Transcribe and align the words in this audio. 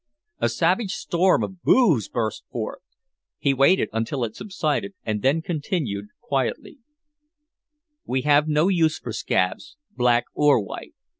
A 0.39 0.49
savage 0.49 0.93
storm 0.93 1.43
of 1.43 1.61
"booh's" 1.61 2.09
burst 2.09 2.43
forth. 2.51 2.81
He 3.37 3.53
waited 3.53 3.87
until 3.93 4.23
it 4.23 4.35
subsided 4.35 4.95
and 5.05 5.21
then 5.21 5.43
continued 5.43 6.07
quietly: 6.19 6.79
"We 8.07 8.23
have 8.23 8.47
no 8.47 8.67
use 8.67 8.97
for 8.97 9.13
scabs, 9.13 9.77
black 9.95 10.23
or 10.33 10.59
white. 10.59 10.95